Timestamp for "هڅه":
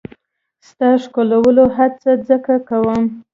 1.77-2.11